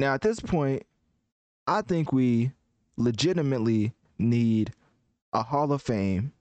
[0.00, 0.84] Now, at this point,
[1.66, 2.52] I think we
[2.96, 4.72] legitimately need
[5.34, 6.32] a Hall of Fame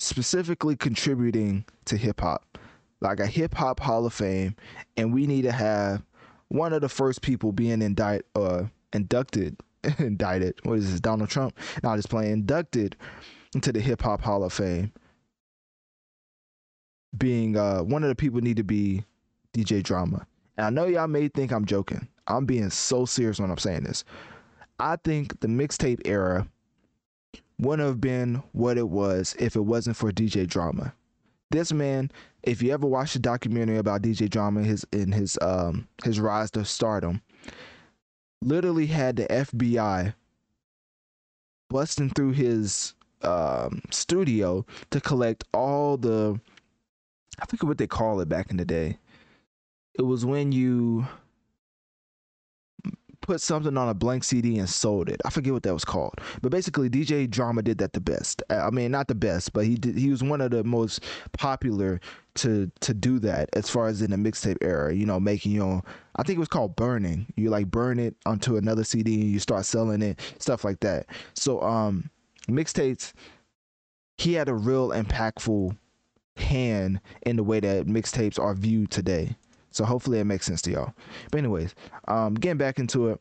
[0.00, 2.58] specifically contributing to hip hop,
[3.00, 4.56] like a hip hop Hall of Fame,
[4.96, 6.02] and we need to have
[6.48, 9.56] one of the first people being indict uh inducted
[10.00, 10.58] indicted.
[10.64, 10.98] What is this?
[11.00, 11.56] Donald Trump?
[11.84, 12.96] Not just playing inducted
[13.54, 14.92] into the hip hop Hall of Fame.
[17.16, 19.04] Being uh one of the people need to be
[19.54, 20.26] DJ Drama.
[20.56, 22.08] And I know y'all may think I'm joking.
[22.26, 24.04] I'm being so serious when I'm saying this.
[24.78, 26.46] I think the mixtape era
[27.58, 30.92] wouldn't have been what it was if it wasn't for DJ Drama.
[31.50, 32.10] This man,
[32.42, 36.50] if you ever watch the documentary about DJ Drama, his in his um his rise
[36.52, 37.22] to stardom,
[38.42, 40.14] literally had the FBI
[41.68, 46.40] busting through his um, studio to collect all the
[47.40, 48.98] I forget what they call it back in the day.
[49.94, 51.06] It was when you
[53.22, 55.20] put something on a blank CD and sold it.
[55.24, 58.42] I forget what that was called, but basically DJ Drama did that the best.
[58.50, 59.96] I mean, not the best, but he did.
[59.96, 62.00] He was one of the most popular
[62.34, 64.94] to to do that as far as in the mixtape era.
[64.94, 65.82] You know, making your own,
[66.16, 67.26] I think it was called burning.
[67.36, 71.06] You like burn it onto another CD and you start selling it, stuff like that.
[71.34, 72.10] So um,
[72.48, 73.12] mixtapes.
[74.18, 75.76] He had a real impactful
[76.36, 79.36] hand in the way that mixtapes are viewed today.
[79.72, 80.94] So hopefully it makes sense to y'all.
[81.30, 81.74] But anyways,
[82.08, 83.20] um, getting back into it.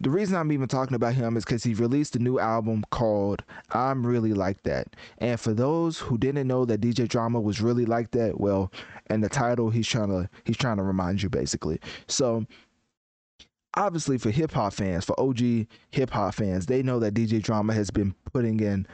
[0.00, 3.44] The reason I'm even talking about him is because he released a new album called
[3.70, 4.96] I'm Really Like That.
[5.18, 8.72] And for those who didn't know that DJ Drama was really like that, well,
[9.06, 11.78] and the title he's trying to he's trying to remind you basically.
[12.08, 12.46] So
[13.74, 17.74] obviously for hip hop fans, for OG hip hop fans, they know that DJ Drama
[17.74, 18.86] has been putting in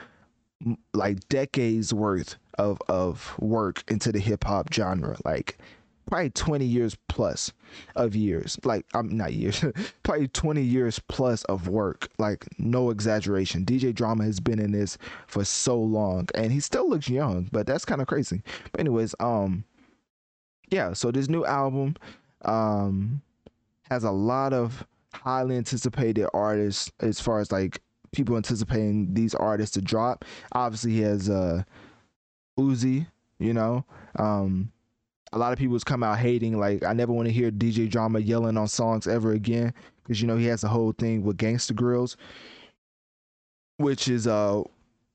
[0.92, 5.16] like decades worth of of work into the hip hop genre.
[5.24, 5.58] Like
[6.08, 7.52] probably 20 years plus
[7.96, 9.62] of years like i'm not years
[10.02, 13.64] probably 20 years plus of work like no exaggeration.
[13.64, 17.66] Dj drama has been in this for so long and he still looks young but
[17.66, 18.42] that's kind of crazy.
[18.72, 19.64] But anyways um
[20.70, 21.96] yeah so this new album
[22.42, 23.22] um
[23.90, 27.80] has a lot of highly anticipated artists as far as like
[28.12, 30.24] people anticipating these artists to drop.
[30.52, 31.62] Obviously he has uh
[32.58, 33.06] uzi
[33.38, 33.84] you know
[34.18, 34.72] um
[35.32, 38.20] a lot of people's come out hating like I never want to hear DJ Drama
[38.20, 41.72] yelling on songs ever again because you know he has a whole thing with Gangsta
[41.72, 42.16] Grillz,
[43.76, 44.62] which is uh,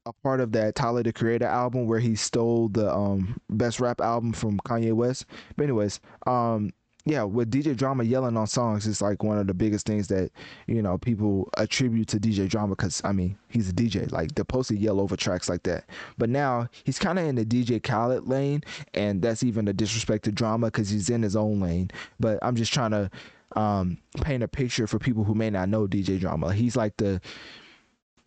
[0.05, 4.01] a part of that Tyler the Creator album where he stole the um best rap
[4.01, 5.25] album from Kanye West.
[5.55, 6.71] But anyways, um
[7.05, 10.31] yeah, with DJ Drama yelling on songs is like one of the biggest things that
[10.67, 14.09] you know people attribute to DJ Drama because I mean he's a DJ.
[14.09, 17.35] Like the post to yell over tracks like that, but now he's kind of in
[17.35, 18.61] the DJ Khaled lane,
[18.93, 21.91] and that's even a disrespect to Drama because he's in his own lane.
[22.21, 23.11] But I'm just trying to
[23.57, 26.53] um, paint a picture for people who may not know DJ Drama.
[26.53, 27.19] He's like the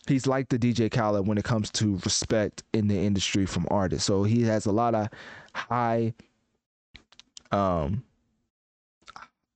[0.07, 4.07] he's like the DJ Khaled when it comes to respect in the industry from artists.
[4.07, 5.09] So he has a lot of
[5.55, 6.13] high
[7.53, 8.03] um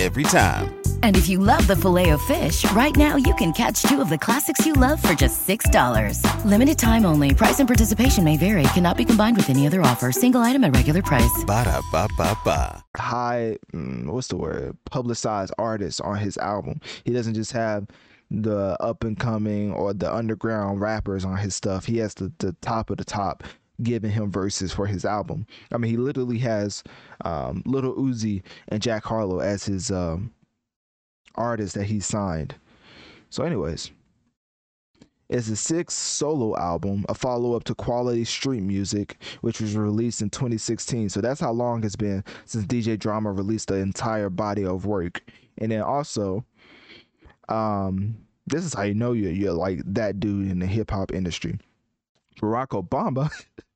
[0.00, 0.76] Every time.
[1.02, 4.08] And if you love the filet of fish, right now you can catch two of
[4.08, 6.44] the classics you love for just $6.
[6.46, 7.34] Limited time only.
[7.34, 8.62] Price and participation may vary.
[8.72, 10.10] Cannot be combined with any other offer.
[10.10, 11.44] Single item at regular price.
[11.46, 12.82] Ba da ba ba ba.
[12.96, 17.86] high mm, what's the word publicized artists on his album he doesn't just have
[18.30, 22.52] the up and coming or the underground rappers on his stuff he has the, the
[22.62, 23.44] top of the top
[23.82, 26.82] giving him verses for his album i mean he literally has
[27.24, 30.32] um, Lil Uzi and jack harlow as his um,
[31.34, 32.54] artists that he signed
[33.30, 33.90] so anyways
[35.30, 40.22] it's a sixth solo album, a follow up to Quality Street Music, which was released
[40.22, 41.08] in 2016.
[41.08, 45.22] So that's how long it's been since DJ Drama released the entire body of work.
[45.58, 46.44] And then also,
[47.48, 48.16] um,
[48.48, 51.60] this is how you know you're, you're like that dude in the hip hop industry.
[52.40, 53.30] Barack Obama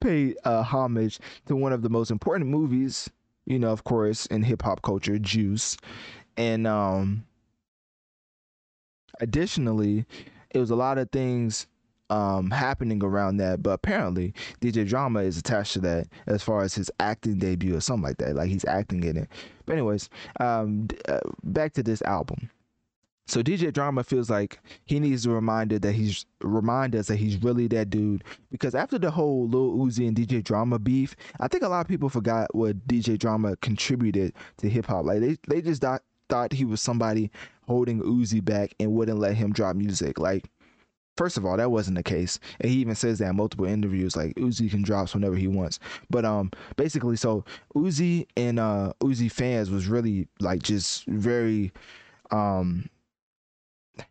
[0.00, 3.08] paid uh, homage to one of the most important movies
[3.46, 5.76] you know, of course, in hip hop culture, Juice,
[6.36, 7.24] and um,
[9.20, 10.04] additionally,
[10.50, 11.66] it was a lot of things
[12.08, 16.72] um happening around that but apparently dj drama is attached to that as far as
[16.72, 19.28] his acting debut or something like that like he's acting in it.
[19.64, 22.48] But anyways um uh, back to this album
[23.26, 27.42] so DJ Drama feels like he needs to reminder that he's remind us that he's
[27.42, 31.62] really that dude because after the whole Lil Uzi and DJ Drama beef, I think
[31.62, 35.04] a lot of people forgot what DJ Drama contributed to hip hop.
[35.04, 37.30] Like they they just thought thought he was somebody
[37.66, 40.18] holding Uzi back and wouldn't let him drop music.
[40.18, 40.48] Like
[41.16, 44.16] First of all, that wasn't the case, and he even says that in multiple interviews.
[44.16, 45.78] Like Uzi can drop whenever he wants,
[46.10, 47.42] but um, basically, so
[47.74, 51.72] Uzi and uh Uzi fans was really like just very
[52.30, 52.90] um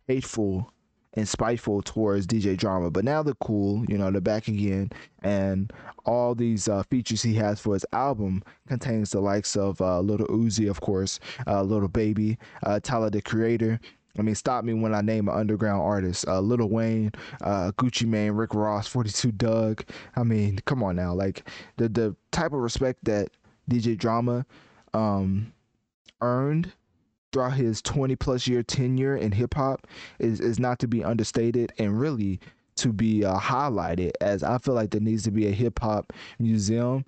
[0.08, 0.72] hateful
[1.16, 2.92] and spiteful towards DJ Drama.
[2.92, 4.92] But now they're cool, you know, they're back again,
[5.24, 5.72] and
[6.06, 10.20] all these uh, features he has for his album contains the likes of uh, Lil
[10.20, 13.80] Uzi, of course, uh, Lil Baby, uh, Tyler the Creator.
[14.18, 16.26] I mean, stop me when I name an underground artist.
[16.28, 17.12] Uh, Lil Wayne,
[17.42, 19.84] uh, Gucci Mane, Rick Ross, 42 Dugg.
[20.16, 21.14] I mean, come on now.
[21.14, 23.30] Like, the, the type of respect that
[23.70, 24.46] DJ Drama
[24.94, 25.52] um,
[26.22, 26.72] earned
[27.36, 29.88] throughout his 20 plus year tenure in hip hop
[30.20, 32.40] is, is not to be understated and really
[32.78, 36.14] to be uh, highlighted as I feel like there needs to be a hip hop
[36.40, 37.04] museum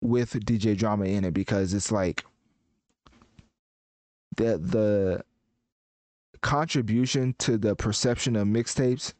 [0.00, 2.24] with DJ drama in it because it's like
[4.36, 5.22] the the
[6.40, 9.12] contribution to the perception of mixtapes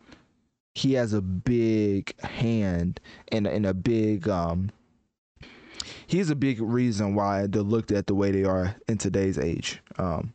[0.75, 3.01] he has a big hand
[3.31, 4.71] and in a big um
[6.09, 9.81] he's a big reason why they're looked at the way they are in today's age.
[9.99, 10.33] Um,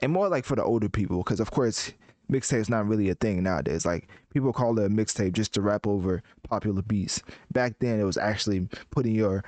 [0.00, 1.92] and more like for the older people, because of course
[2.30, 3.84] mixtape's not really a thing nowadays.
[3.84, 7.22] Like people call it a mixtape just to rap over popular beats.
[7.52, 9.42] Back then, it was actually putting your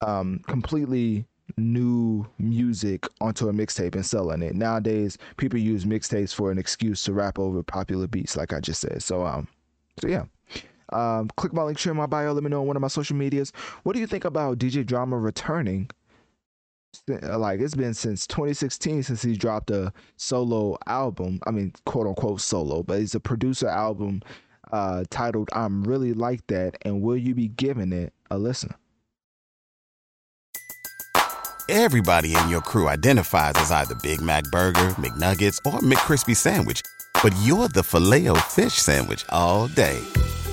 [0.00, 1.26] um, completely
[1.58, 4.54] new music onto a mixtape and selling it.
[4.54, 8.80] Nowadays, people use mixtapes for an excuse to rap over popular beats, like I just
[8.80, 9.02] said.
[9.02, 9.48] So, um,
[10.00, 10.24] so yeah.
[10.92, 12.32] Um, click my link, share my bio.
[12.32, 13.52] Let me know on one of my social medias.
[13.82, 15.90] What do you think about DJ Drama returning?
[17.06, 21.40] Like it's been since 2016 since he dropped a solo album.
[21.46, 24.22] I mean, quote unquote solo, but it's a producer album
[24.72, 28.74] uh, titled "I'm Really Like That." And will you be giving it a listen?
[31.68, 36.80] Everybody in your crew identifies as either Big Mac Burger, McNuggets, or McCrispy Sandwich,
[37.22, 40.00] but you're the filet O fish Sandwich all day